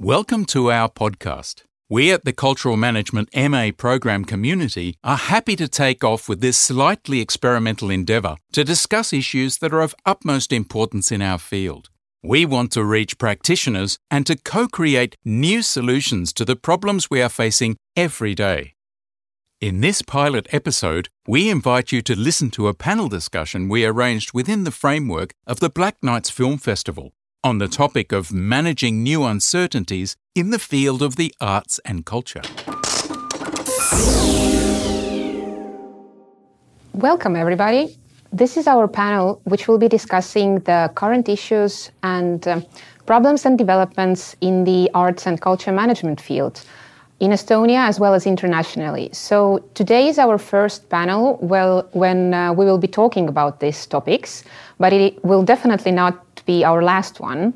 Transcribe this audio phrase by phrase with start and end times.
[0.00, 1.62] Welcome to our podcast.
[1.88, 6.58] We at the Cultural Management MA program community are happy to take off with this
[6.58, 11.90] slightly experimental endeavour to discuss issues that are of utmost importance in our field.
[12.24, 17.22] We want to reach practitioners and to co create new solutions to the problems we
[17.22, 18.74] are facing every day.
[19.62, 24.32] In this pilot episode, we invite you to listen to a panel discussion we arranged
[24.34, 27.12] within the framework of the Black Nights Film Festival
[27.44, 32.42] on the topic of managing new uncertainties in the field of the arts and culture.
[36.92, 37.96] Welcome, everybody.
[38.32, 42.66] This is our panel, which will be discussing the current issues and um,
[43.06, 46.64] problems and developments in the arts and culture management field
[47.22, 49.08] in Estonia as well as internationally.
[49.12, 53.86] So today is our first panel well, when uh, we will be talking about these
[53.86, 54.42] topics,
[54.80, 56.16] but it will definitely not
[56.46, 57.54] be our last one.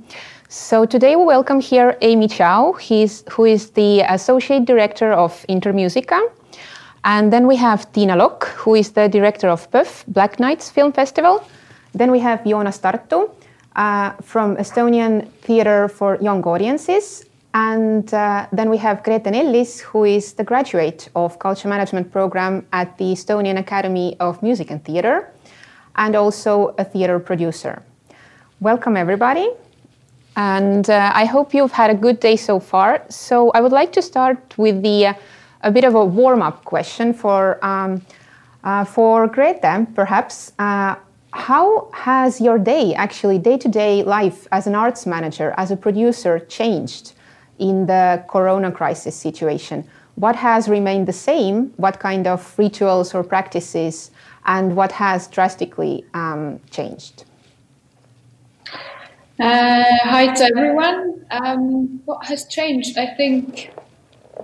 [0.49, 2.75] So today we welcome here Aimee Chow,
[3.33, 6.21] who is the Associate Director of Intermusica
[7.03, 10.93] and then we have Tiina Lokk, who is the director of PÖFF, Black Nights Film
[10.93, 11.45] Festival.
[11.93, 13.31] Then we have Joonas Tartu
[13.75, 17.25] uh, from Estonian Theatre for Young Audiences.
[17.57, 22.67] And uh, then we have Grete Nellis, who is the graduate of Culture Management Program
[22.71, 25.33] at the Estonian Academy of Music and Theatre,
[25.95, 27.83] and also a theatre producer.
[28.61, 29.49] Welcome, everybody.
[30.37, 33.03] And uh, I hope you've had a good day so far.
[33.09, 35.15] So I would like to start with the uh,
[35.63, 38.03] a bit of a warm up question for, um,
[38.65, 40.53] uh, for Grete, perhaps.
[40.59, 40.97] Uh,
[41.33, 45.77] how has your day, actually, day to day life as an arts manager, as a
[45.77, 47.15] producer, changed
[47.59, 49.85] in the corona crisis situation?
[50.17, 51.73] What has remained the same?
[51.77, 54.11] What kind of rituals or practices?
[54.47, 57.25] And what has drastically um, changed?
[59.39, 61.27] Uh, hi to everyone.
[61.31, 62.97] Um, what has changed?
[62.97, 63.71] I think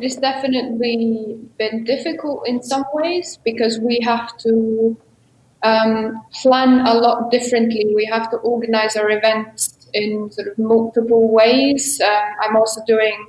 [0.01, 4.97] it's definitely been difficult in some ways because we have to
[5.63, 7.93] um, plan a lot differently.
[7.95, 12.01] We have to organize our events in sort of multiple ways.
[12.01, 13.27] Uh, I'm also doing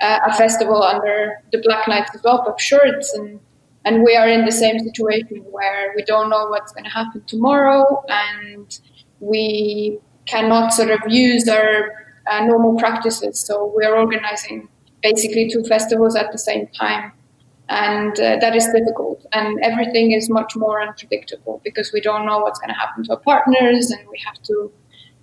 [0.00, 3.40] uh, a festival under the Black Nights as well, PÖFF Shorts, and
[3.86, 7.22] and we are in the same situation where we don't know what's going to happen
[7.26, 8.78] tomorrow, and
[9.20, 11.90] we cannot sort of use our
[12.30, 13.38] uh, normal practices.
[13.40, 14.68] So we're organizing
[15.02, 17.12] basically two festivals at the same time.
[17.68, 19.24] And uh, that is difficult.
[19.32, 23.12] And everything is much more unpredictable because we don't know what's going to happen to
[23.12, 24.72] our partners and we have to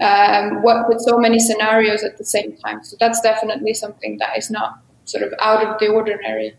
[0.02, 2.84] um, work with so many scenarios at the same time.
[2.84, 6.56] So that's definitely something that is not sort of out of the ordinary.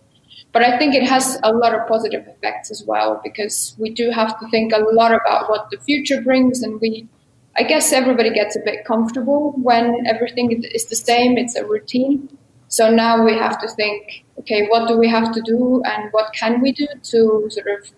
[0.53, 4.11] But I think it has a lot of positive effects as well because we do
[4.11, 7.09] have to think a lot about what the future brings and we
[7.55, 12.31] I guess everybody gets a bit comfortable when everything is the same, it's a routine.
[12.69, 16.33] So now we have to think, okay, what do we have to do and what
[16.33, 17.91] can we do to sort of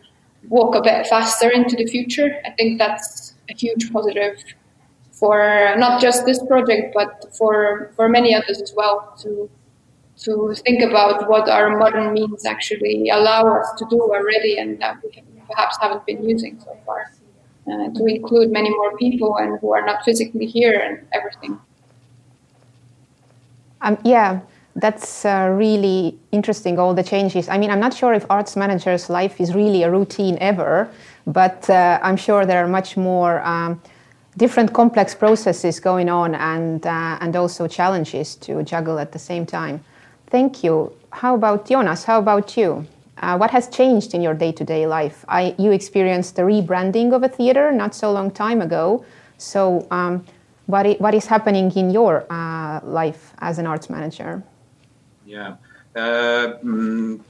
[0.49, 2.34] walk a bit faster into the future?
[2.44, 4.43] I think that's a huge positive
[5.15, 9.49] for not just this project, but for, for many others as well to
[10.17, 14.97] to think about what our modern means actually allow us to do already and that
[15.03, 15.11] we
[15.51, 17.11] perhaps haven't been using so far.
[17.67, 21.59] Uh, to include many more people and who are not physically here and everything.
[23.81, 24.41] Um, yeah,
[24.77, 27.49] that's uh, really interesting, all the changes.
[27.49, 30.91] I mean, I'm not sure if arts managers' life is really a routine ever,
[31.27, 33.81] but uh, I'm sure there are much more um,
[34.37, 39.47] different complex processes going on and, uh, and also challenges to juggle at the same
[39.47, 39.83] time.
[40.28, 40.93] Thank you.
[41.11, 42.05] How about Joonas?
[42.05, 42.87] How about you?
[43.19, 45.25] Uh, what has changed in your day to day life?
[45.28, 49.05] I, you experienced the rebranding of a theater not so long time ago.
[49.39, 50.25] So, um,
[50.67, 54.43] what, I, what is happening in your uh, life as an arts manager?
[55.25, 55.56] Yeah.
[55.94, 57.21] Uh, mm,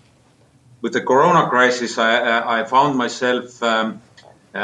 [0.80, 4.00] with the corona crisis, I, I found myself um,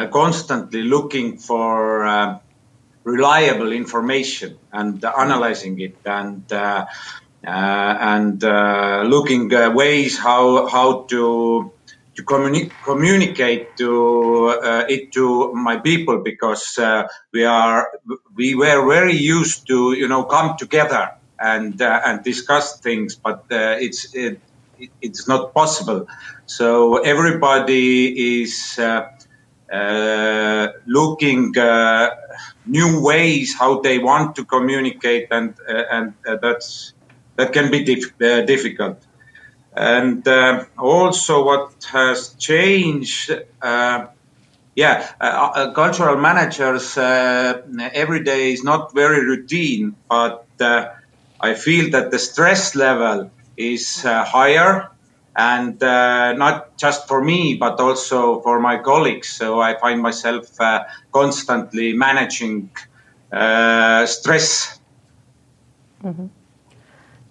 [0.09, 2.39] constantly looking for uh,
[3.05, 6.85] reliable information and analyzing it and uh,
[7.47, 11.73] uh, and uh, looking ways how how to
[12.15, 14.51] to communi- communicate to
[14.89, 16.79] it to my people because
[17.33, 17.89] we are
[18.37, 21.09] we were very used to you know come together
[21.41, 24.43] and uh, and discuss things, but uh, it's it,
[25.01, 26.07] it's not possible.
[26.47, 29.07] So everybody is uh, uh
[30.87, 32.11] looking uh,
[32.67, 36.94] new ways how they want to communicate, and uh, and that's
[37.37, 39.06] that can be dif- difficult.
[39.72, 43.31] And uh, also, what has changed,
[43.62, 44.06] uh,
[44.75, 47.62] yeah, uh, uh cultural managers uh,
[47.94, 50.87] every day is not very routine, but uh,
[51.40, 54.90] I feel that the stress level is higher
[55.37, 59.29] and uh, not just for me but also for my colleagues.
[59.29, 62.71] So i find myself uh, constantly managing
[63.32, 64.79] uh, stress.
[66.05, 66.27] Mm-hmm.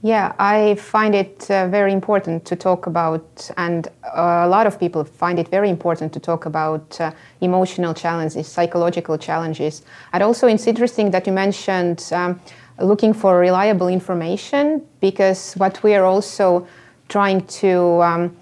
[0.03, 5.03] yeah i find it uh, very important to talk about and a lot of people
[5.03, 7.11] find it very important to talk about uh,
[7.41, 9.81] emotional challenges psychological challenges.
[10.13, 12.39] And also it's interesting that you mentioned um,
[12.79, 16.67] looking for reliable information because what we are also
[17.09, 18.37] trying to um,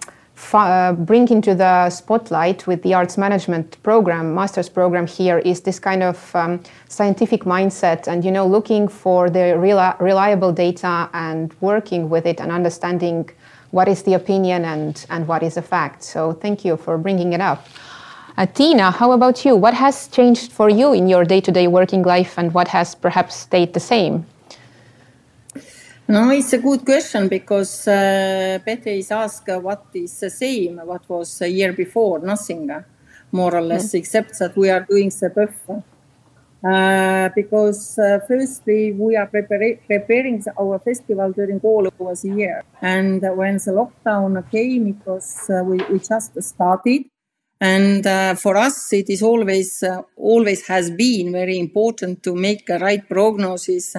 [0.54, 5.80] uh, bring into the spotlight with the arts management program, master's program here, is this
[5.80, 11.54] kind of um, scientific mindset and, you know, looking for the reli- reliable data and
[11.62, 13.30] working with it and understanding
[13.72, 16.04] what is the opinion and, and what is a fact.
[16.04, 17.68] So thank you for bringing it up.
[18.38, 19.56] Uh, Tiina, how about you?
[19.56, 22.94] What has changed for you in your day to day working life and what has
[22.94, 24.26] perhaps stayed the same?
[26.10, 30.78] No, it's a good question because uh, Peter is asked uh, what is the same,
[30.86, 32.82] what was a year before, nothing, uh,
[33.34, 33.96] more or less, mm.
[33.96, 35.84] except that we are doing the buffer.
[36.66, 42.64] Uh, because uh, firstly, we are prepara- preparing our festival during all over the year.
[42.82, 47.04] And when the lockdown came, it was, uh, we, we just started.
[47.60, 49.84] And for us, it is always,
[50.16, 53.96] always has been very important to make a right prognosis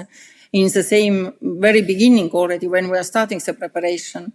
[0.53, 4.33] in the same very beginning already when we are starting the preparation.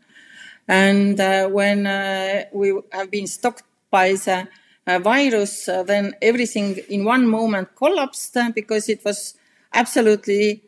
[0.68, 4.48] And uh, when uh, we have been stopped by the
[4.86, 9.36] uh, virus, uh, then everything in one moment collapsed uh, because it was
[9.74, 10.62] absolutely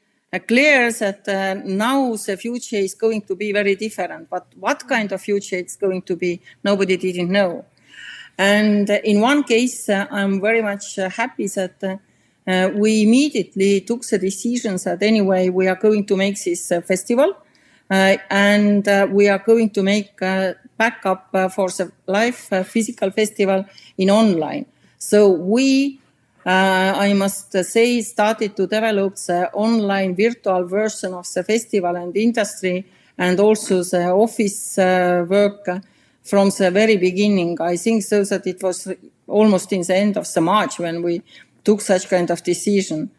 [0.48, 4.30] clear that now the future is going to be very different.
[4.30, 7.64] But what kind of future it's going to be, nobody didn't know.
[8.38, 12.02] And in one case, I'm very much happy that
[12.48, 16.82] uh, we immediately took the decision that anyway we are going to make this uh,
[16.82, 17.36] festival
[17.90, 20.18] uh, and uh, we are going to make
[20.78, 22.36] backup for the live
[22.68, 23.66] physical festival
[23.98, 24.66] in online.
[24.98, 26.00] So we,
[26.46, 32.86] I must say, started to develop the online virtual version of the festival and industry
[33.18, 35.70] and also the office work
[36.24, 37.62] from the very beginning.
[37.62, 38.92] I think so that it was
[39.28, 41.22] almost in the end of the March when we
[41.66, 43.12] took such kind of decision.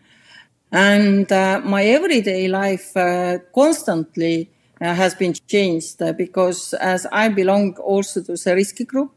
[0.73, 4.51] And uh, my everyday life uh, constantly
[4.81, 9.13] uh, has been changed uh, because as I belong also to the risky group,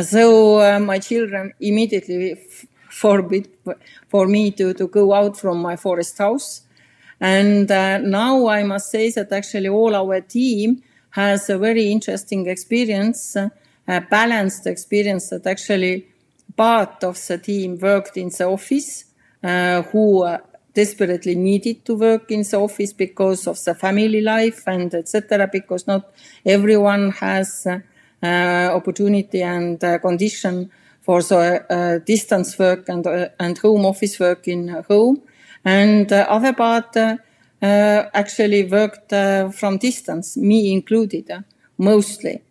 [0.00, 3.48] so uh, my children immediately f- forbid
[4.08, 6.62] for me to, to go out from my forest house.
[7.20, 12.46] And uh, now I must say that actually all our team has a very interesting
[12.46, 16.06] experience, a balanced experience that actually
[16.58, 19.04] part of the team worked in the office,
[19.42, 20.38] uh, who uh,
[20.74, 25.48] desperately needed to work in the office because of the family life and etc.
[25.50, 26.12] Because not
[26.44, 27.78] everyone has uh,
[28.20, 30.68] uh opportunity and uh, condition
[31.00, 33.06] for the uh, distance work and
[33.38, 35.22] and home office work in home,
[35.64, 36.96] and other part
[37.60, 39.10] actually worked
[39.58, 41.26] from distance, me included,
[41.78, 42.42] mostly,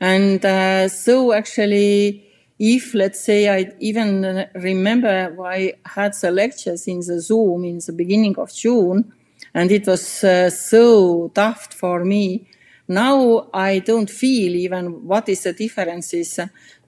[0.00, 0.42] and
[0.90, 2.23] so actually
[2.58, 7.92] if let's say I even remember I had the lectures in the Zoom in the
[7.92, 9.12] beginning of June,
[9.52, 12.46] and it was uh, so tough for me.
[12.86, 16.38] Now I don't feel even what is the differences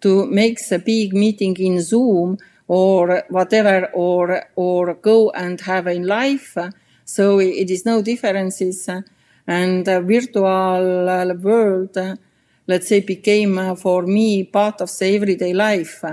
[0.00, 2.38] to make the big meeting in Zoom
[2.68, 6.56] or whatever, or or go and have in life.
[7.04, 9.02] So it is no differences, uh,
[9.46, 12.16] and virtual uh, world uh,
[12.66, 16.04] let's say, became uh, for me part of the everyday life.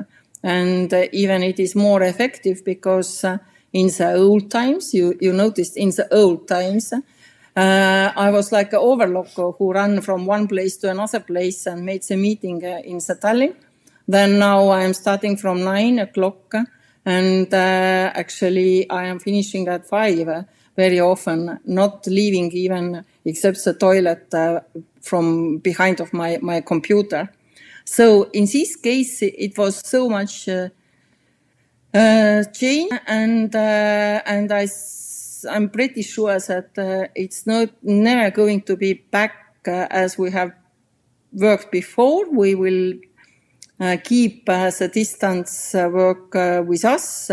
[0.43, 3.37] And uh, even it is more effective because uh,
[3.71, 6.93] in the old times, you, you noticed in the old times,
[7.55, 11.85] uh, I was like an overlook who ran from one place to another place and
[11.85, 13.55] made the meeting uh, in the Tallinn.
[14.07, 16.53] Then now I am starting from nine o'clock
[17.05, 20.45] and uh, actually I am finishing at five
[20.75, 24.33] very often, not leaving even except the toilet
[25.03, 27.29] from behind of my, my computer.
[27.85, 30.69] So in this case, it was so much uh,
[31.93, 34.67] uh, change, and uh, and I
[35.49, 39.33] I'm pretty sure that uh, it's not never going to be back
[39.67, 40.53] uh, as we have
[41.33, 42.29] worked before.
[42.31, 42.93] We will
[44.03, 46.33] keep the distance work
[46.65, 47.29] with us,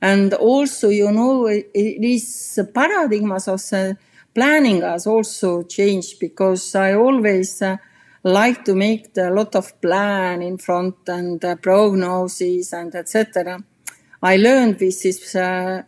[0.00, 3.98] and also you know it is paradigms of the
[4.34, 7.76] planning has also changed because I always uh,
[8.24, 13.62] like to make a lot of plan in front and uh, prognosis and etc.
[14.22, 15.82] I learned with this uh,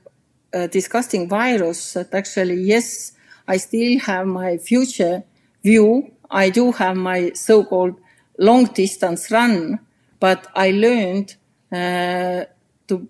[0.53, 3.13] uh, disgusting virus that actually yes,
[3.47, 5.23] I still have my future
[5.63, 6.11] view.
[6.31, 8.01] I do have my so-called
[8.39, 9.79] long distance run,
[10.19, 11.37] but I learned
[11.73, 12.45] uh,
[12.89, 13.09] to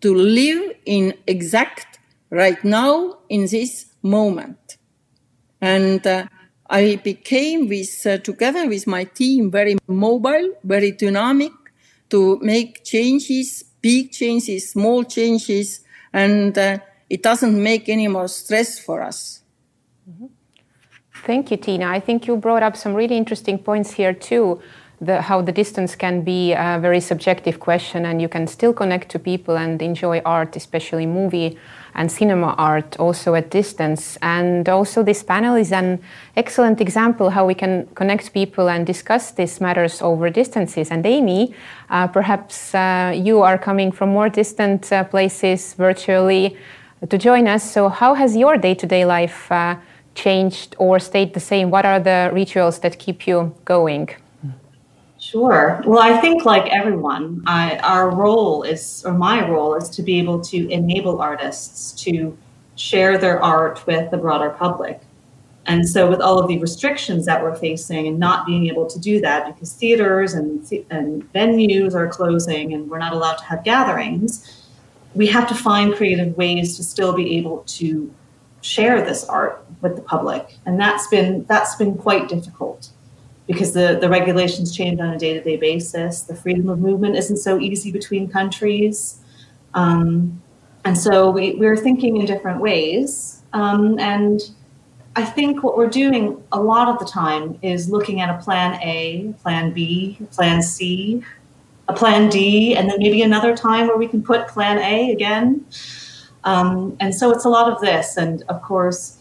[0.00, 1.98] to live in exact
[2.30, 4.78] right now in this moment.
[5.60, 6.26] And uh,
[6.68, 11.52] I became with, uh, together with my team, very mobile, very dynamic
[12.10, 15.80] to make changes, big changes, small changes,
[16.12, 16.78] and uh,
[17.10, 19.42] it doesn't make any more stress for us.
[20.08, 20.26] Mm-hmm.
[21.24, 21.86] Thank you, Tiina.
[21.86, 24.60] I think you brought up some really interesting points here too
[25.00, 29.10] the, how the distance can be a very subjective question, and you can still connect
[29.10, 31.58] to people and enjoy art, especially movie
[31.94, 34.16] and cinema art, also at distance.
[34.22, 36.00] And also, this panel is an
[36.36, 40.90] excellent example how we can connect people and discuss these matters over distances.
[40.90, 41.54] And Aimee,
[41.90, 46.56] uh, perhaps uh, you are coming from more distant uh, places virtually
[47.08, 47.70] to join us.
[47.70, 49.76] So, how has your day-to-day life uh,
[50.14, 51.70] changed or stayed the same?
[51.70, 54.08] What are the rituals that keep you going?
[55.26, 55.82] Sure.
[55.84, 60.20] Well, I think like everyone, I, our role is, or my role is to be
[60.20, 62.38] able to enable artists to
[62.76, 65.00] share their art with the broader public.
[65.66, 69.00] And so, with all of the restrictions that we're facing and not being able to
[69.00, 73.64] do that because theaters and, and venues are closing and we're not allowed to have
[73.64, 74.64] gatherings,
[75.16, 78.14] we have to find creative ways to still be able to
[78.60, 80.56] share this art with the public.
[80.66, 82.90] And that's been that's been quite difficult
[83.46, 86.22] because the, the regulations change on a day to day basis.
[86.22, 89.20] The freedom of movement isn't so easy between countries.
[89.74, 90.42] Um,
[90.84, 93.42] and so we, we're thinking in different ways.
[93.52, 94.40] Um, and
[95.14, 98.80] I think what we're doing a lot of the time is looking at a plan
[98.82, 101.22] A, plan B, plan C,
[101.88, 105.64] a plan D, and then maybe another time where we can put plan A again.
[106.44, 108.16] Um, and so it's a lot of this.
[108.16, 109.15] And of course,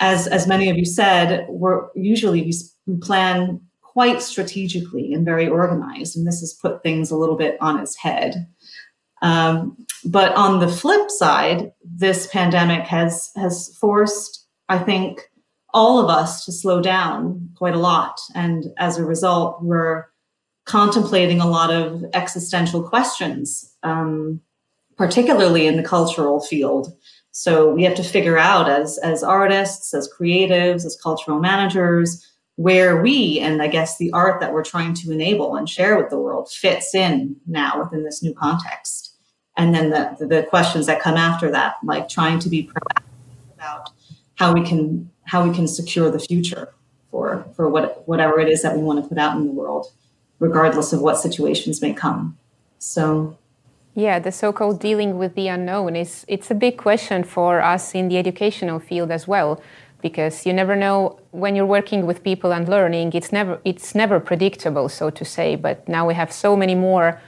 [0.00, 2.52] as, as many of you said, we're usually
[2.86, 7.56] we plan quite strategically and very organized, and this has put things a little bit
[7.60, 8.46] on its head.
[9.22, 15.22] Um, but on the flip side, this pandemic has has forced, I think,
[15.72, 20.06] all of us to slow down quite a lot, and as a result, we're
[20.66, 24.40] contemplating a lot of existential questions, um,
[24.96, 26.92] particularly in the cultural field.
[27.36, 33.02] So we have to figure out as as artists, as creatives, as cultural managers, where
[33.02, 36.18] we and I guess the art that we're trying to enable and share with the
[36.18, 39.16] world fits in now within this new context.
[39.56, 43.02] And then the, the questions that come after that, like trying to be proactive
[43.54, 43.90] about
[44.36, 46.72] how we can how we can secure the future
[47.10, 49.88] for for what whatever it is that we want to put out in the world,
[50.38, 52.38] regardless of what situations may come.
[52.78, 53.36] So
[53.94, 58.08] yeah, the so-called dealing with the unknown is it's a big question for us in
[58.08, 59.60] the educational field as well
[60.02, 64.20] because you never know when you're working with people and learning it's never it's never
[64.20, 67.20] predictable so to say but now we have so many more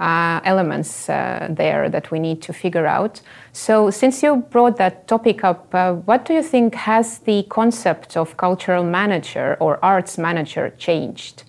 [0.00, 3.20] uh, elements uh, there that we need to figure out.
[3.52, 8.16] So since you brought that topic up uh, what do you think has the concept
[8.16, 11.44] of cultural manager or arts manager changed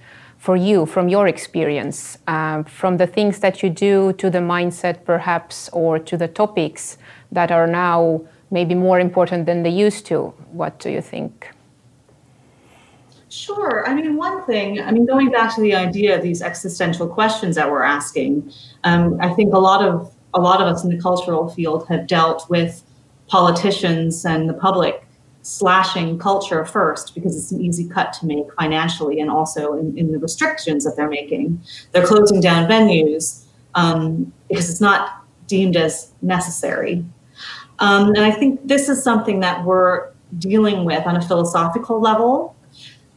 [0.45, 5.03] for you from your experience uh, from the things that you do to the mindset
[5.03, 6.99] perhaps or to the topics
[7.31, 8.21] that are now
[8.51, 10.17] maybe more important than they used to.
[10.51, 11.49] What do you think?
[13.29, 13.89] Sure.
[13.89, 17.55] I mean, one thing, I mean, going back to the idea of these existential questions
[17.55, 18.51] that we're asking,
[18.83, 22.05] um, I think a lot of a lot of us in the cultural field have
[22.05, 22.83] dealt with
[23.27, 25.04] politicians and the public
[25.45, 30.11] slashing culture first because it's an easy cut to make financially and also in, in
[30.11, 31.61] the restrictions that they're making.
[31.91, 33.43] They're closing down venues
[33.75, 37.05] um, because it's not deemed as necessary.
[37.77, 40.09] Um, and I think this is something that we're
[40.39, 42.55] dealing with on a philosophical level,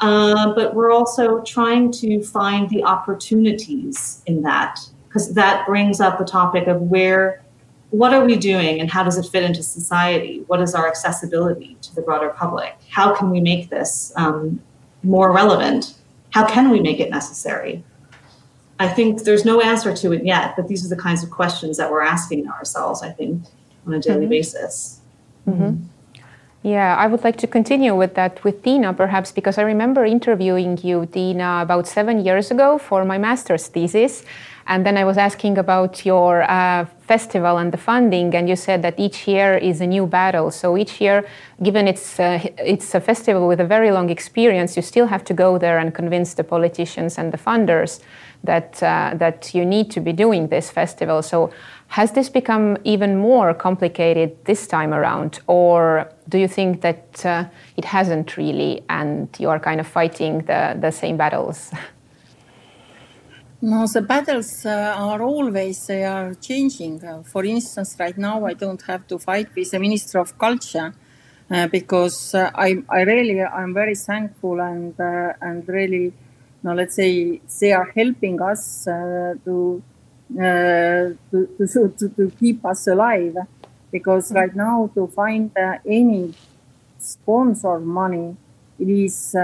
[0.00, 6.18] uh, but we're also trying to find the opportunities in that because that brings up
[6.18, 7.42] the topic of where,
[7.90, 10.44] what are we doing and how does it fit into society?
[10.46, 12.76] What is our accessibility to the broader public?
[12.90, 14.60] How can we make this um,
[15.02, 15.94] more relevant?
[16.30, 17.82] How can we make it necessary?
[18.78, 21.78] I think there's no answer to it yet, but these are the kinds of questions
[21.78, 23.42] that we're asking ourselves, I think
[23.86, 24.30] on a daily mm-hmm.
[24.30, 25.00] basis.
[25.48, 25.82] Mm-hmm.
[26.62, 30.78] Yeah, I would like to continue with that with Tiina, perhaps, because I remember interviewing
[30.82, 34.24] you, Tiina, about seven years ago for my master's thesis.
[34.68, 38.82] And then I was asking about your uh, festival and the funding, and you said
[38.82, 40.50] that each year is a new battle.
[40.50, 41.26] So each year,
[41.62, 45.34] given it's uh, it's a festival with a very long experience, you still have to
[45.34, 48.00] go there and convince the politicians and the funders
[48.44, 51.22] that uh, that you need to be doing this festival.
[51.22, 51.50] So
[51.86, 57.44] has this become even more complicated this time around, or do you think that uh,
[57.78, 61.72] it hasn't really, and you are kind of fighting the the same battles?
[63.60, 67.04] No, the battles uh, are always they are changing.
[67.04, 70.94] Uh, for instance, right now I don't have to fight with the Minister of Culture
[71.50, 76.12] uh, because uh, I, I really I'm very thankful and uh, and really,
[76.62, 79.82] no, let's say they are helping us uh, to,
[80.38, 81.16] to,
[81.98, 83.36] to to keep us alive
[83.90, 85.50] because right now to find
[85.84, 86.32] any
[86.98, 88.36] sponsor money
[88.78, 89.34] it is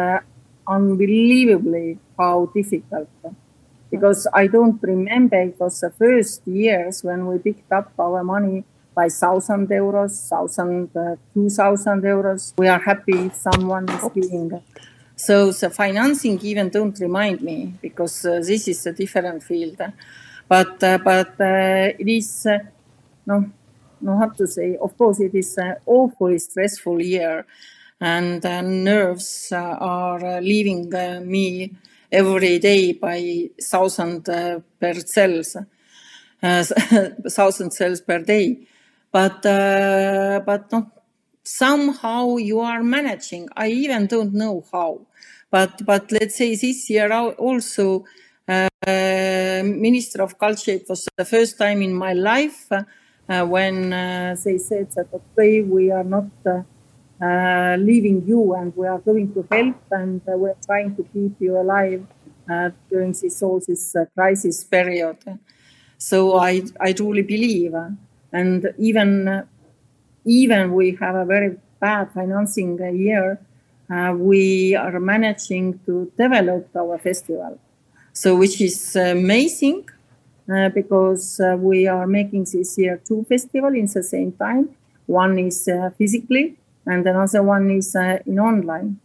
[0.66, 3.08] unbelievably how difficult
[3.94, 8.64] because I don't remember it was the first years when we picked up our money
[8.94, 12.52] by thousand euros, thousand, uh, two thousand euros.
[12.58, 14.60] We are happy if someone is giving.
[15.16, 19.78] So the financing even don't remind me because uh, this is a different field.
[20.48, 22.58] But uh, but uh, it is uh,
[23.26, 23.36] no
[24.00, 24.76] no how to say.
[24.76, 27.46] Of course, it is an awfully stressful year,
[28.00, 30.90] and uh, nerves are leaving
[31.34, 31.70] me
[32.14, 35.56] every day by thousand uh, per cells,
[36.42, 36.64] uh,
[37.30, 38.66] thousand cells per day.
[39.12, 40.72] But uh, but
[41.44, 43.48] somehow you are managing.
[43.56, 45.06] I even don't know how.
[45.50, 48.04] But but let's say this year also,
[48.48, 50.72] uh, Minister of Culture.
[50.72, 55.62] It was the first time in my life uh, when uh, they said that okay,
[55.62, 56.26] we are not
[57.22, 61.32] uh, leaving you and we are going to help and uh, we're trying to keep
[61.40, 62.04] you alive
[62.50, 65.16] uh, during this all this uh, crisis period.
[65.96, 67.90] So I, I truly believe, uh,
[68.32, 69.44] and even uh,
[70.26, 73.38] even we have a very bad financing year,
[74.16, 77.58] we are managing to develop our festival.
[78.12, 79.88] So which is amazing
[80.74, 84.70] because we are making this year two festivals in the same time.
[85.06, 88.98] One is physically and another one is uh, in online.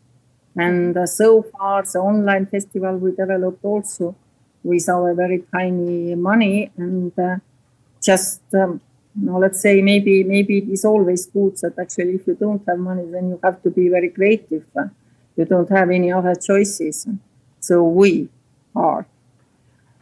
[0.56, 4.16] And uh, so far, the online festival we developed also
[4.64, 7.38] with our very tiny money and uh,
[8.02, 8.82] just um,
[9.24, 13.06] let's say maybe maybe it is always good that actually if you don't have money
[13.10, 14.66] then you have to be very creative.
[15.38, 17.08] You don't have any other choices.
[17.62, 18.28] So we
[18.76, 19.06] are.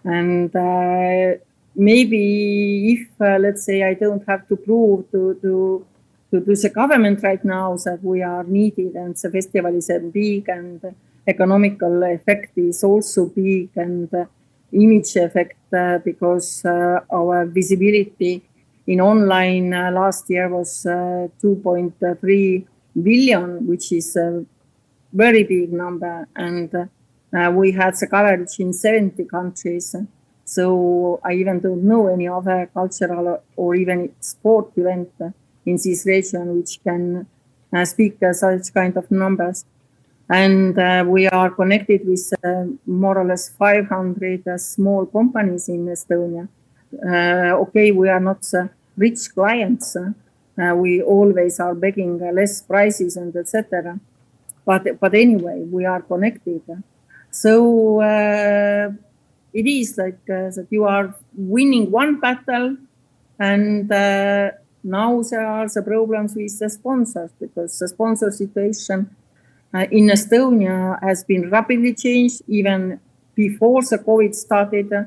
[0.04, 1.38] And uh,
[1.78, 5.86] maybe if uh, let's say i don't have to prove to to
[6.32, 10.50] to do the government right now that we are needed and the festival is big
[10.50, 10.82] and
[11.26, 14.10] economical effect is also big and
[14.72, 18.44] image effect uh, because uh, our visibility
[18.86, 22.66] in online uh, last year was uh, 2.3
[23.02, 24.46] billion, which is a
[25.14, 26.28] very big number.
[26.36, 29.96] And uh, we had the coverage in 70 countries.
[30.46, 35.12] So I even don't know any other cultural or even sport event
[35.68, 37.28] in this region, which can
[37.74, 39.66] uh, speak uh, such kind of numbers.
[40.30, 42.34] And uh, we are connected with
[42.86, 46.48] more or less 500 small companies in Estonia.
[47.64, 48.44] okay, we are not
[48.98, 49.96] rich clients.
[50.84, 54.00] we always are begging less prices and etc.
[54.66, 56.62] But but anyway, we are connected.
[57.32, 58.02] So
[59.54, 62.78] it is like uh, that you are winning one battle
[63.40, 64.52] and uh,
[64.88, 69.16] now there are the problems with the sponsors because the sponsor situation
[69.74, 73.00] uh, in Estonia has been rapidly changed even
[73.36, 74.92] before the COVID started.
[74.94, 75.04] Uh,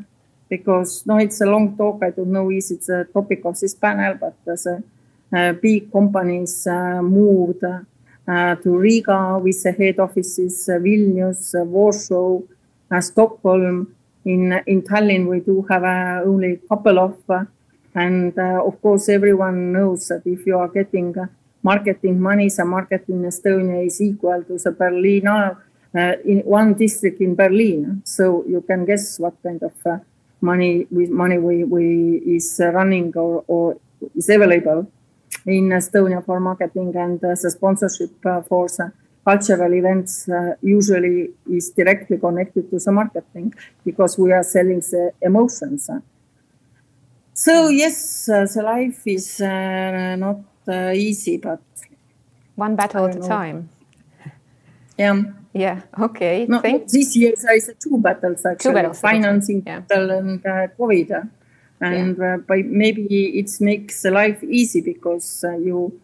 [0.50, 2.02] because no, it's a long talk.
[2.02, 4.82] I don't know if it's a topic of this panel, but the
[5.32, 12.40] uh, big companies uh, moved uh, to Riga with the head offices, uh, Vilnius, Warsaw,
[12.98, 13.94] Stockholm.
[14.24, 15.84] In in Tallinn, we do have
[16.26, 17.16] only a couple of
[17.94, 21.26] and uh, of course, everyone knows that if you are getting uh,
[21.62, 25.56] marketing money, the market in Estonia is equal to the Berlin, uh,
[26.24, 28.02] in one district in Berlin.
[28.04, 29.98] So you can guess what kind of uh,
[30.40, 33.76] money with money we, we is running or, or
[34.14, 34.90] is available
[35.46, 38.92] in Estonia for marketing and uh, the sponsorship uh, for the
[39.24, 40.28] cultural events
[40.62, 43.52] usually is directly connected to the marketing
[43.84, 45.90] because we are selling the emotions.
[47.40, 51.62] So yes, uh, the life is uh, not uh, easy, but
[52.54, 53.70] one battle at a time.
[54.98, 55.22] Yeah.
[55.54, 55.80] Yeah.
[55.98, 56.44] Okay.
[56.46, 59.00] No, Thank- this year there is two battles actually: Two battles.
[59.00, 59.80] financing Yeah.
[59.80, 61.30] battle and uh, COVID.
[61.80, 65.98] And uh, by maybe it makes life easy because uh, you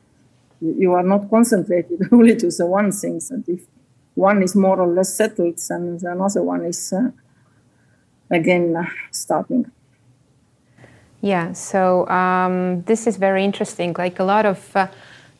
[0.62, 3.60] you are not concentrated only to the one things, and if
[4.14, 7.10] one is more or less settled, then the another one is uh,
[8.30, 9.70] again uh, starting.
[11.20, 13.94] Yeah, so um, this is very interesting.
[13.98, 14.86] Like a lot of uh,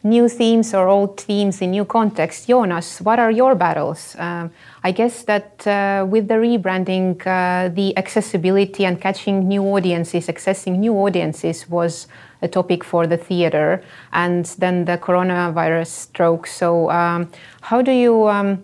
[0.02, 2.48] new themes or old themes in new context.
[2.48, 4.16] Joonas, what are your battles?
[4.18, 4.50] Um,
[4.82, 10.78] I guess that uh, with the rebranding, uh, the accessibility and catching new audiences, accessing
[10.78, 12.06] new audiences was
[12.42, 16.46] a topic for the theater, and then the coronavirus stroke.
[16.46, 17.30] So, um,
[17.62, 18.62] how do you, um,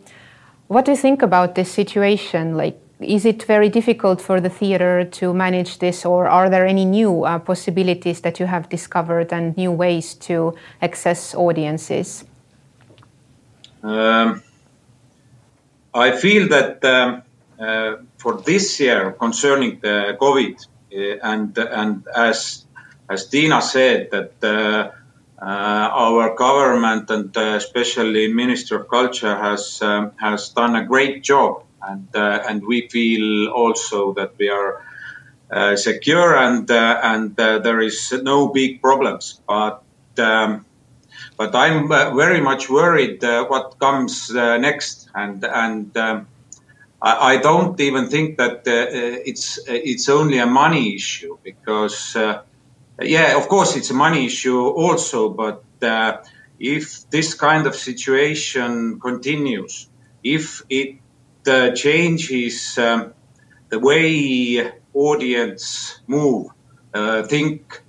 [0.68, 2.56] what do you think about this situation?
[2.56, 6.84] Like, is it very difficult for the theater to manage this, or are there any
[6.84, 12.24] new uh, possibilities that you have discovered and new ways to access audiences?
[13.82, 14.42] Um,
[15.94, 17.22] I feel that um,
[17.58, 22.64] uh, for this year, concerning the COVID, uh, and and as
[23.08, 24.90] as Tiina said, that uh,
[25.42, 31.22] uh, our government and uh, especially Minister of Culture has um, has done a great
[31.24, 34.82] job, and uh, and we feel also that we are
[35.50, 39.40] uh, secure and uh, and there is no big problems.
[39.46, 39.82] But
[40.18, 40.64] um,
[41.36, 46.26] but I'm very much worried uh, what comes uh, next, and and um,
[47.00, 52.16] I, I don't even think that uh, it's it's only a money issue because
[53.00, 55.64] yeah, of course it's a money issue also, but
[56.58, 59.88] if this kind of situation continues,
[60.22, 61.01] if it
[61.48, 63.12] uh, changes um,
[63.68, 66.48] the way audience move,
[66.94, 67.82] uh, think,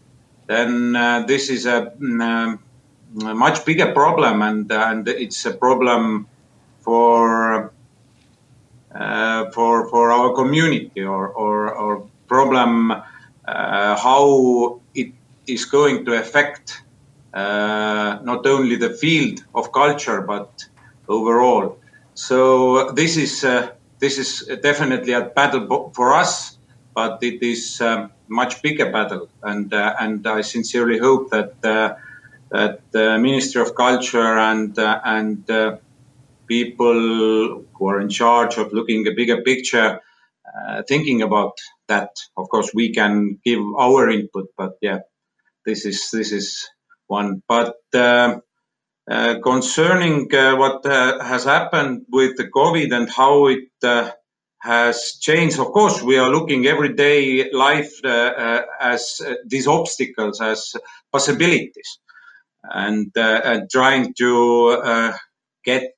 [0.47, 2.59] then uh, this is a, mm, um,
[3.27, 6.27] a much bigger problem, and and it's a problem
[6.81, 7.73] for
[8.93, 13.01] uh, for for our community or or, or problem uh,
[13.97, 15.13] how it
[15.47, 16.83] is going to affect
[17.33, 20.65] uh, not only the field of culture but
[21.07, 21.77] overall.
[22.15, 26.57] So this is uh, this is definitely a battle for us,
[26.93, 31.95] but it is um, much bigger battle, and uh, and I sincerely hope that uh,
[32.51, 35.77] that the Ministry of Culture and uh, and uh,
[36.47, 40.01] people who are in charge of looking a bigger picture,
[40.47, 42.11] uh, thinking about that.
[42.37, 44.99] Of course, we can give our input, but yeah,
[45.65, 46.69] this is this is
[47.07, 47.43] one.
[47.47, 48.39] But uh,
[49.07, 54.11] concerning uh, what uh, has happened with the COVID and how it uh,
[54.59, 60.39] has changed, of course, we are looking everyday life uh, uh, as uh, these obstacles
[60.39, 60.73] as
[61.11, 61.99] possibilities,
[62.63, 65.17] and, uh, and trying to uh,
[65.65, 65.91] get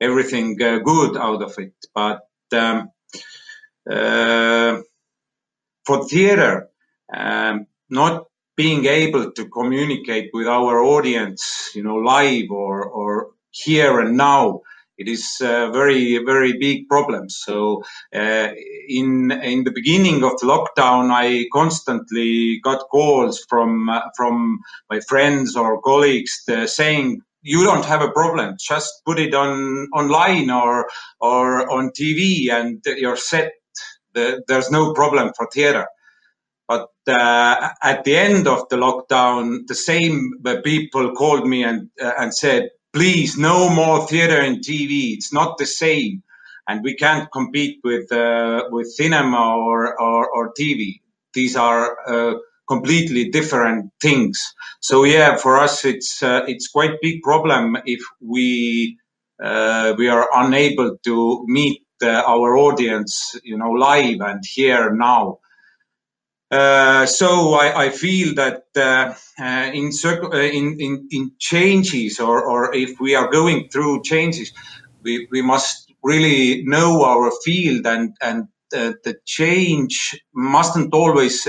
[0.00, 1.74] everything uh, good out of it.
[1.94, 2.22] But
[2.52, 2.90] um,
[3.90, 4.80] uh,
[5.84, 6.70] for theater,
[7.14, 8.29] um, not
[8.62, 14.60] being able to communicate with our audience, you know, live or, or here and now,
[14.98, 17.30] it is a very, very big problem.
[17.30, 17.82] So,
[18.14, 18.48] uh,
[18.88, 24.58] in in the beginning of the lockdown, I constantly got calls from uh, from
[24.90, 28.56] my friends or colleagues uh, saying, "You don't have a problem.
[28.72, 30.86] Just put it on online or
[31.20, 31.46] or
[31.76, 33.52] on TV, and you're set.
[34.14, 35.86] The, there's no problem for theater."
[36.70, 42.12] But uh, at the end of the lockdown, the same people called me and uh,
[42.20, 45.14] and said, "Please, no more theater and TV.
[45.16, 46.22] It's not the same,
[46.68, 51.00] and we can't compete with uh, with cinema or, or or TV.
[51.34, 52.34] These are uh,
[52.68, 54.54] completely different things.
[54.80, 58.98] So yeah, for us, it's uh, it's quite big problem if we
[59.42, 65.40] uh, we are unable to meet uh, our audience, you know, live and here now.
[66.50, 72.44] Uh, so I, I, feel that uh, uh, in, circ- in, in in changes, or,
[72.44, 74.52] or if we are going through changes,
[75.02, 81.46] we, we must really know our field, and and the change mustn't always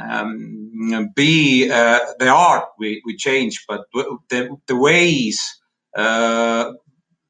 [0.00, 5.38] um, be the art we, we change, but the, the ways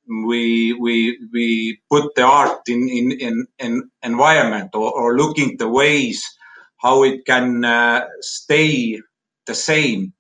[0.09, 5.69] we we we put the art in in in, in environment or, or looking the
[5.69, 6.25] ways
[6.81, 9.01] how it can uh, stay
[9.47, 10.13] the same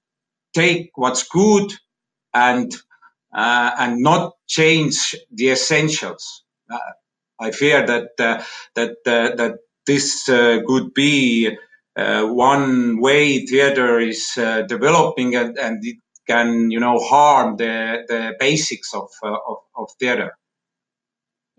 [0.54, 1.72] take what's good
[2.34, 2.74] and
[3.36, 6.78] uh, and not change the essentials uh,
[7.40, 8.42] i fear that uh,
[8.74, 11.56] that uh, that this uh, could be
[11.96, 14.32] one way theater is
[14.68, 15.96] developing and, and it
[16.28, 20.32] can you know harm the the basics of of, of theater.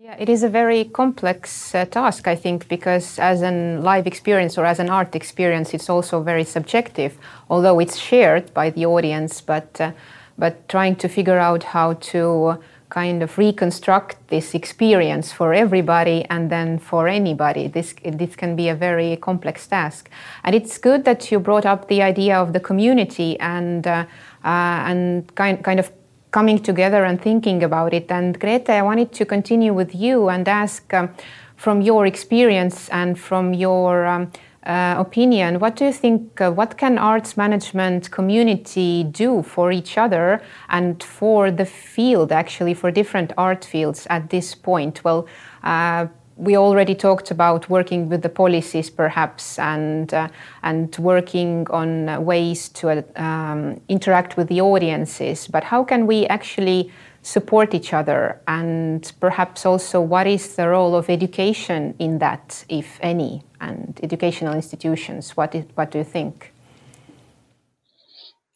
[0.02, 4.56] Yeah, it is a very complex uh, task, I think, because as an live experience
[4.56, 7.18] or as an art experience, it's also very subjective,
[7.50, 9.42] although it's shared by the audience.
[9.42, 9.92] But uh,
[10.38, 12.58] but trying to figure out how to
[12.88, 17.68] kind of reconstruct this experience for everybody and then for anybody.
[17.68, 20.08] This this can be a very complex task,
[20.44, 24.06] and it's good that you brought up the idea of the community and uh,
[24.44, 25.92] uh, and kind kind of
[26.30, 28.10] coming together and thinking about it.
[28.10, 31.10] And Grete, I wanted to continue with you and ask um,
[31.56, 34.32] from your experience and from your um,
[34.64, 36.40] uh, opinion, what do you think?
[36.40, 42.74] Uh, what can arts management community do for each other and for the field, actually,
[42.74, 45.02] for different art fields at this point?
[45.02, 45.26] Well,
[45.62, 46.08] uh,
[46.40, 50.28] we already talked about working with the policies perhaps and uh,
[50.62, 55.46] and working on ways to uh, um, interact with the audiences.
[55.46, 56.90] But how can we actually
[57.22, 58.40] support each other?
[58.48, 64.54] And perhaps also what is the role of education in that if any and educational
[64.54, 65.36] institutions?
[65.36, 66.52] What is, what do you think?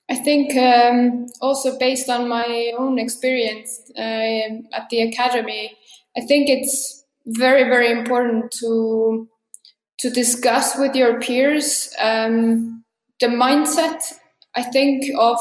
[0.08, 4.00] I think um, also based on my own experience uh,
[4.72, 5.76] at the academy,
[6.16, 9.28] I think it's very very important to
[9.98, 12.84] to discuss with your peers um,
[13.20, 14.00] the mindset
[14.54, 15.38] i think of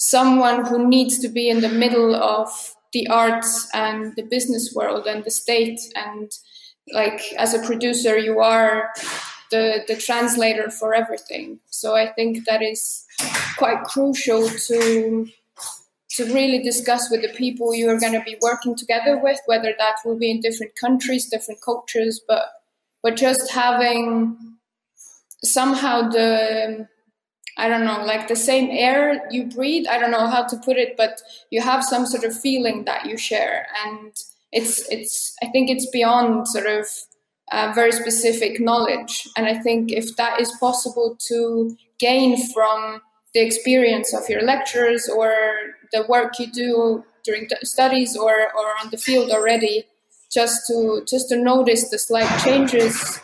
[0.00, 2.48] someone who needs to be in the middle of
[2.92, 5.80] the arts and the business world and the state.
[5.94, 6.30] And
[6.92, 8.90] like as a producer you are
[9.50, 11.60] the the translator for everything.
[11.66, 13.04] So i think that is
[13.56, 15.28] quite crucial to
[16.10, 19.72] to really discuss with the people you are going to be working together with, whether
[19.78, 22.48] that will be in different countries, different cultures, but
[23.02, 24.36] but just having
[25.42, 26.88] somehow the
[27.56, 29.86] I don't know, like the same air you breathe.
[29.86, 31.20] I don't know how to put it, but
[31.50, 34.12] you have some sort of feeling that you share, and
[34.50, 35.36] it's it's.
[35.42, 36.86] I think it's beyond sort of
[37.52, 43.02] uh, very specific knowledge, and I think if that is possible to gain from
[43.34, 45.34] the experience of your lecturers or
[45.92, 49.84] the work you do during studies or, or on the field already
[50.32, 53.20] just to just to notice the slight changes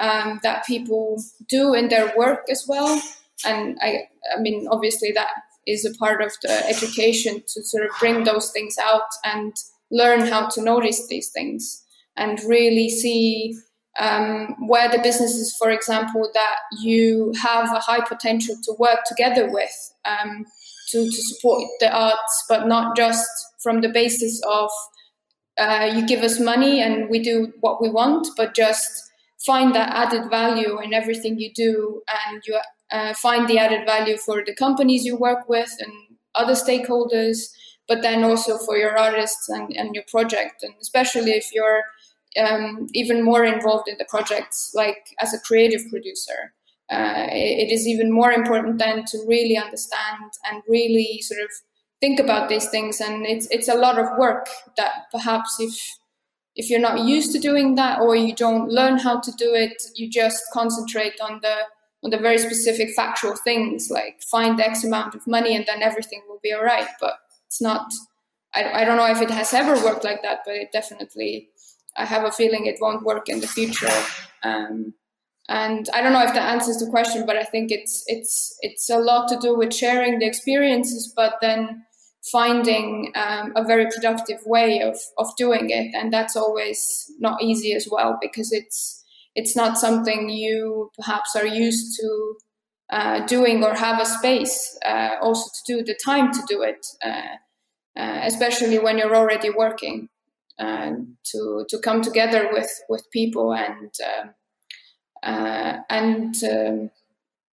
[0.00, 3.00] um, that people do in their work as well.
[3.44, 5.30] And i i mean obviously that
[5.66, 9.54] is a part of the education to sort of bring those things out and
[9.90, 11.84] learn how to notice these things
[12.16, 13.54] and really see
[13.98, 19.50] um, where the businesses, for example, that you have a high potential to work together
[19.50, 20.46] with um,
[20.92, 23.28] to, to support the arts, but not just
[23.62, 24.70] from the basis of
[25.58, 29.10] uh, you give us money and we do what we want, but just
[29.44, 32.58] find that added value in everything you do and you
[32.92, 35.92] uh, find the added value for the companies you work with and
[36.34, 37.50] other stakeholders,
[37.88, 40.62] but then also for your artists and, and your project.
[40.62, 41.82] And especially if you're
[42.38, 46.54] um, even more involved in the projects, like as a creative producer.
[46.90, 51.48] Uh, it is even more important then to really understand and really sort of
[52.00, 53.00] think about these things.
[53.00, 55.98] And it's it's a lot of work that perhaps if
[56.56, 59.80] if you're not used to doing that or you don't learn how to do it,
[59.94, 61.56] you just concentrate on the
[62.02, 66.22] on the very specific factual things like find X amount of money and then everything
[66.28, 66.88] will be all right.
[67.00, 67.14] But
[67.46, 67.92] it's not.
[68.52, 71.50] I, I don't know if it has ever worked like that, but it definitely
[71.96, 73.92] I have a feeling it won't work in the future.
[74.42, 74.94] Um,
[75.50, 78.88] and I don't know if that answers the question, but I think it's it's it's
[78.88, 81.84] a lot to do with sharing the experiences, but then
[82.30, 87.74] finding um, a very productive way of of doing it, and that's always not easy
[87.74, 89.02] as well because it's
[89.34, 92.34] it's not something you perhaps are used to
[92.92, 96.86] uh, doing or have a space uh, also to do the time to do it,
[97.04, 100.08] uh, uh especially when you're already working
[100.60, 104.30] to to come together with with people and um,
[105.22, 106.90] uh, and um,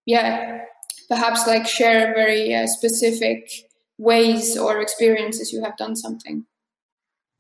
[0.05, 0.63] yeah
[1.09, 3.51] perhaps like share very uh, specific
[3.99, 6.45] ways or experiences you have done something.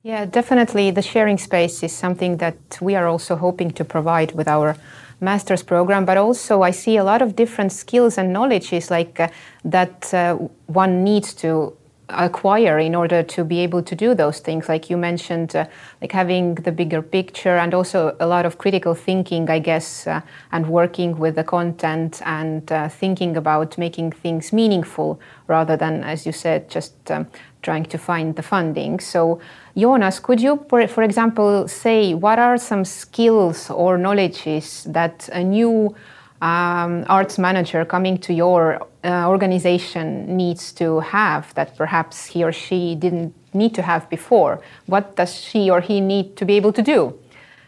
[0.03, 4.49] Yeah definitely the sharing space is something that we are also hoping to provide with
[4.49, 4.77] our
[5.21, 9.29] master's program but also i see a lot of different skills and knowledges like uh,
[9.65, 10.35] that uh,
[10.67, 11.75] one needs to
[12.09, 15.67] acquire in order to be able to do those things like you mentioned uh,
[16.01, 20.21] like having the bigger picture and also a lot of critical thinking i guess uh,
[20.53, 26.25] and working with the content and uh, thinking about making things meaningful rather than as
[26.25, 27.27] you said just um,
[27.67, 29.01] trying to find the funding.
[29.01, 29.41] So
[29.77, 35.95] Joonas could you for example say what are some skills or knowledges that a new
[36.43, 42.53] um, arts manager coming to your uh, organization needs to have that perhaps he or
[42.53, 44.61] she didn't need to have before?
[44.87, 47.19] What does she or he need to be able to do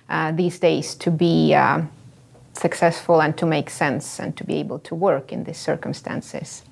[0.08, 1.82] uh, these days to be uh,
[2.52, 6.62] successful and to make sense and to be able to work in these circumstances?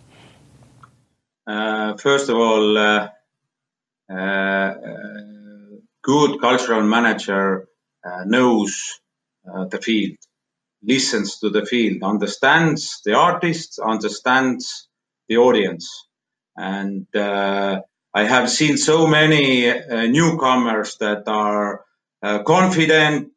[1.46, 3.08] Uh, first of all, uh,
[4.12, 4.74] uh,
[6.02, 7.68] good cultural manager
[8.24, 9.00] knows
[9.70, 10.16] the field
[10.86, 14.88] listens to the field, understands the artists, understands
[15.28, 16.06] the audience.
[16.56, 17.80] And uh,
[18.14, 21.84] I have seen so many uh, newcomers that are
[22.22, 23.32] uh, confident,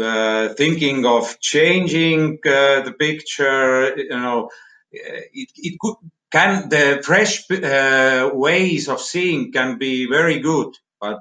[0.00, 3.96] uh, thinking of changing uh, the picture.
[3.96, 4.50] You know,
[4.90, 5.96] it, it could,
[6.32, 11.20] can the fresh uh, ways of seeing can be very good, but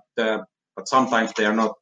[0.77, 1.75] but sometimes they are not.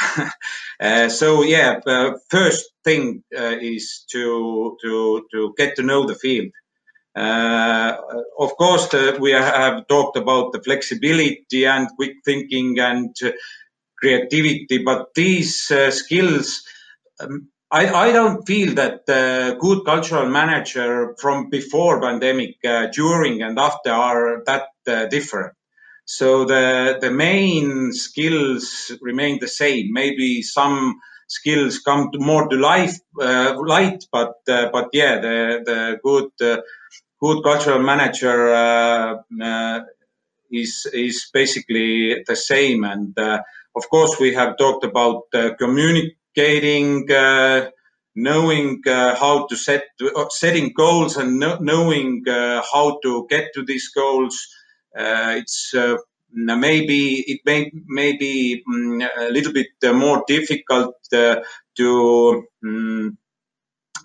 [0.80, 6.16] uh, so yeah, uh, first thing uh, is to to to get to know the
[6.16, 6.50] field.
[7.16, 7.96] Uh,
[8.38, 13.16] of course, the, we have talked about the flexibility and quick thinking and
[13.98, 16.62] creativity, but these uh, skills.
[17.20, 23.42] Um, I, I, don't feel that the good cultural manager from before pandemic, uh, during
[23.42, 24.64] and after are that
[25.08, 25.52] different.
[26.18, 29.92] So the the main skills remain the same.
[29.92, 35.38] Maybe some skills come to more to life uh, light, but uh, but yeah, the
[35.70, 36.62] the good uh,
[37.20, 39.80] good cultural manager uh, uh,
[40.52, 42.84] is is basically the same.
[42.84, 43.42] And uh,
[43.76, 45.24] of course, we have talked about
[45.58, 47.06] communicating.
[48.16, 48.82] knowing
[49.22, 49.84] how to set
[50.30, 52.24] setting goals and knowing
[52.74, 54.59] how to get to these goals uh,
[54.94, 55.96] it's uh,
[56.32, 63.18] maybe it may, may be um, a little bit uh, more difficult to um,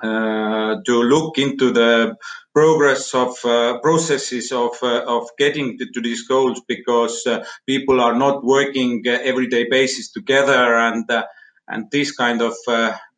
[0.02, 2.16] to look into the
[2.54, 8.02] progress of uh, processes of uh, of getting to, to, these goals because uh, people
[8.02, 11.10] are not working everyday basis together and
[11.68, 12.54] and these kind of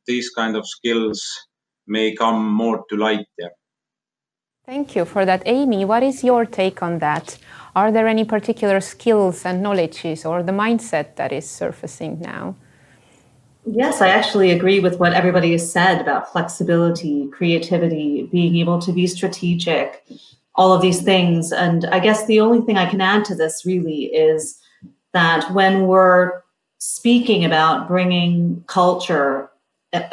[0.06, 1.48] these kind of skills
[1.88, 3.52] may come more to light there.
[4.68, 5.86] Thank you for that, Aimee.
[5.86, 7.38] What is your take on that?
[7.74, 12.54] Are there any particular skills and knowledges or the mindset that is surfacing now?
[13.66, 18.92] Yes, I actually agree with what everybody has said about flexibility, creativity, being able to
[18.92, 20.04] be strategic,
[20.56, 21.54] all of these things.
[21.54, 24.60] And I guess the only thing I can add to this really is
[25.14, 26.42] that when we're
[26.78, 29.47] speaking about bringing culture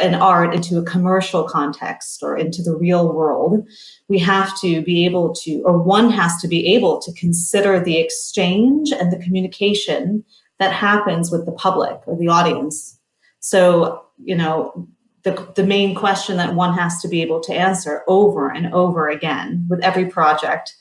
[0.00, 3.66] and art into a commercial context or into the real world,
[4.08, 7.98] we have to be able to, or one has to be able to consider the
[7.98, 10.24] exchange and the communication
[10.58, 12.98] that happens with the public or the audience.
[13.40, 14.88] So, you know,
[15.24, 19.08] the, the main question that one has to be able to answer over and over
[19.08, 20.74] again with every project,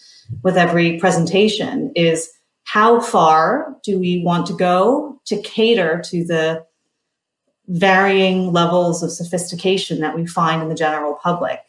[0.44, 2.30] with every presentation is
[2.66, 6.66] how far do we want to go to cater to the
[7.68, 11.60] varying levels of sophistication that we find in the general public.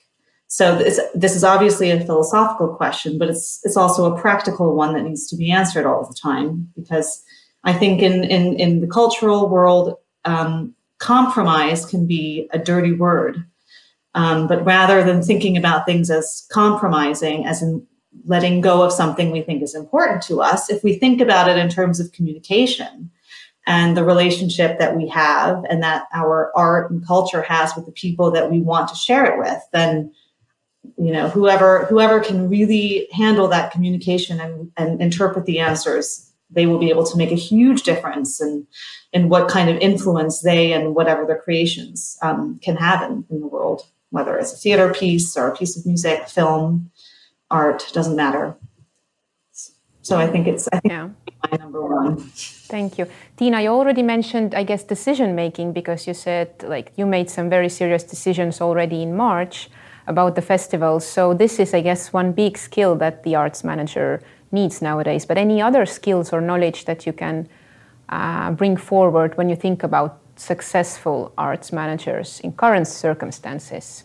[0.49, 4.95] So this, this is obviously a philosophical question, but it's it's also a practical one
[4.95, 7.23] that needs to be answered all the time because
[7.65, 13.45] I think in in, in the cultural world, um, compromise can be a dirty word.
[14.15, 17.85] Um, but rather than thinking about things as compromising, as in
[18.27, 21.59] letting go of something we think is important to us, if we think about it
[21.59, 23.11] in terms of communication,
[23.67, 27.93] and the relationship that we have and that our art and culture has with the
[27.93, 30.13] people that we want to share it with then
[30.97, 36.67] you know whoever whoever can really handle that communication and, and interpret the answers they
[36.67, 38.67] will be able to make a huge difference in
[39.13, 43.41] in what kind of influence they and whatever their creations um, can have in, in
[43.41, 46.91] the world whether it's a theater piece or a piece of music film
[47.51, 48.55] art doesn't matter
[50.03, 51.09] so i think it's i think yeah.
[51.51, 52.17] My number one
[52.67, 53.07] Thank you.
[53.37, 57.49] Tiina, you already mentioned, I guess, decision making because you said like you made some
[57.51, 59.69] very serious decisions already in March
[60.07, 61.01] about the festival.
[61.01, 65.27] So this is, I guess, one big skill that the arts manager needs nowadays.
[65.27, 67.49] But any other skills or knowledge that you can
[68.09, 74.05] uh, bring forward when you think about successful arts managers in current circumstances?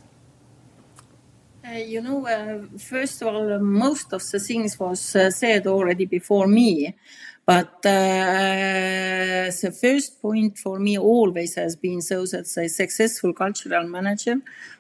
[1.66, 5.68] Uh, you know, uh, first of all, uh, most of the things was uh, said
[5.68, 6.96] already before me.
[7.50, 13.88] But uh, the first point for me always has been so that a successful cultural
[13.88, 14.36] manager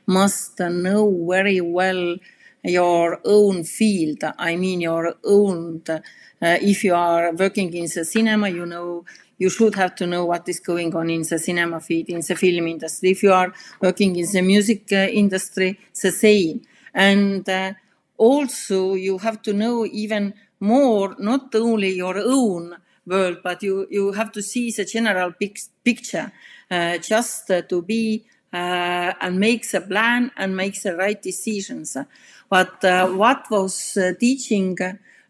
[0.05, 2.17] must know very well
[2.63, 4.19] your own field.
[4.37, 5.81] I mean, your own.
[5.89, 5.99] Uh,
[6.39, 9.03] if you are working in the cinema, you know
[9.39, 12.35] you should have to know what is going on in the cinema field, in the
[12.35, 13.09] film industry.
[13.09, 16.61] If you are working in the music uh, industry, the same.
[16.93, 17.73] And uh,
[18.17, 24.11] also, you have to know even more, not only your own world, but you, you
[24.11, 26.31] have to see the general pic- picture
[26.69, 31.97] uh, just uh, to be uh, and make the plan and make the right decisions.
[32.49, 34.77] But uh, what was teaching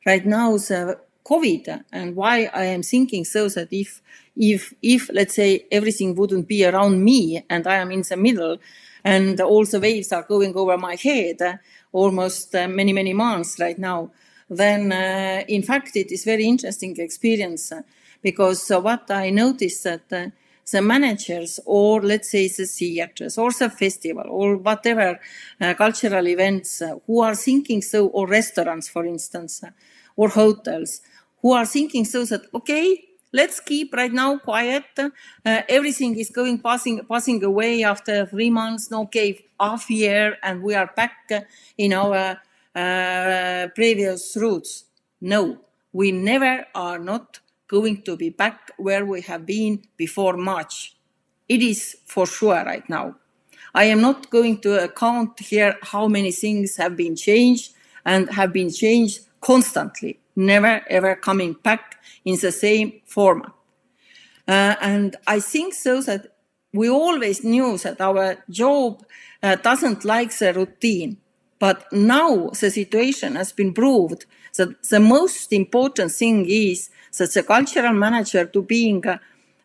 [0.06, 4.02] right now the COVID and why I am thinking so that if,
[4.36, 8.58] if, if let's say everything wouldn't be around me and I am in the middle
[9.04, 11.58] and all the waves are going over my head uh,
[11.92, 14.12] almost uh, many, many months right now,
[14.50, 17.72] then uh, in fact it is very interesting experience
[18.22, 20.34] because what I noticed that
[20.72, 25.20] the managers or let's say the theaters or the festival or whatever
[25.62, 29.72] uh, cultural events uh, who are thinking so or restaurants for instance uh,
[30.16, 31.02] or hotels
[31.42, 35.10] who are thinking so that okay let's keep right now quiet uh,
[35.70, 40.76] everything is going passing passing away after three months no okay half year and we
[40.76, 41.32] are back
[41.78, 42.40] in our
[42.76, 44.86] uh, previous routes.
[45.22, 45.58] no
[45.92, 50.96] we never are not going to be back where we have been before march
[51.48, 53.16] it is for sure right now
[53.74, 57.74] i am not going to account here how many things have been changed
[58.06, 63.52] and have been changed constantly never ever coming back in the same format.
[64.48, 66.36] Uh, and I think so that
[66.74, 69.06] we always knew that our job
[69.44, 71.18] uh, doesn't like the routine.
[71.60, 77.44] But now the situation has been proved that the most important thing is that the
[77.44, 79.20] cultural manager to being, uh,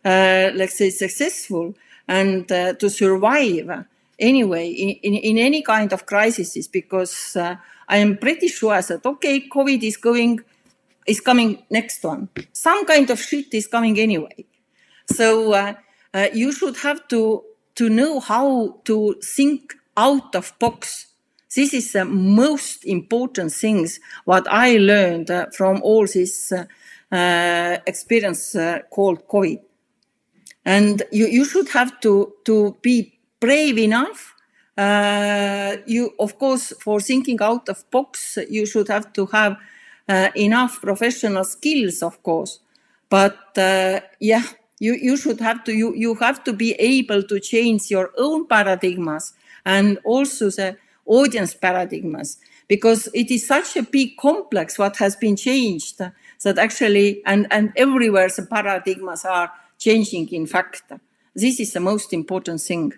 [0.05, 1.75] let's say, successful
[2.09, 3.87] and uh, to survive
[4.19, 7.57] anyway in, in, in, any kind of crisis because uh,
[7.89, 10.41] I am pretty sure that, okay, COVID is going
[11.07, 12.29] is coming next one.
[12.53, 14.47] Some kind of shit is coming anyway.
[15.11, 15.75] So uh,
[16.15, 21.07] uh, you should have to to know how to think out of box.
[21.55, 26.65] This is the most important things what I learned uh, from all this uh,
[27.15, 29.61] uh, experience uh, called COVID.
[30.65, 34.35] And you, you should have to to be brave enough.
[35.87, 39.57] you of course for thinking out of box you should have to have
[40.09, 42.61] uh, enough professional skills, of course.
[43.09, 44.43] But uh, yeah,
[44.79, 48.47] you, you should have to you, you have to be able to change your own
[48.47, 49.33] paradigms
[49.65, 50.77] and also the
[51.07, 52.39] audience paradigms
[52.69, 57.73] because it is such a big complex what has been changed that actually and and
[57.77, 60.83] everywhere the paradigms are changing in fact
[61.35, 62.93] this is the most important thing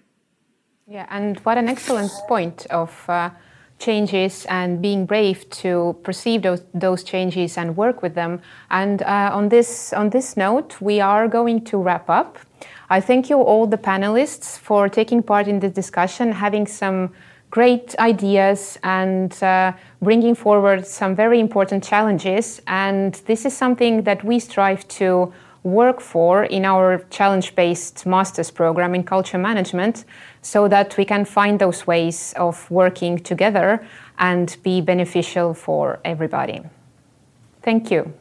[0.86, 3.30] yeah and what an excellent point of uh,
[3.78, 8.40] changes and being brave to perceive those, those changes and work with them.
[8.70, 12.38] And uh, on this on this note, we are going to wrap up.
[12.88, 17.12] I thank you all the panelists for taking part in this discussion, having some
[17.56, 22.60] great ideas and uh, bringing forward some very important challenges.
[22.66, 25.32] And this is something that we strive to
[25.62, 30.04] work for in our challenge based master's program in culture management
[30.42, 33.80] so that we can find those ways of working together
[34.18, 36.60] and be beneficial for everybody.
[37.62, 38.12] Thank you.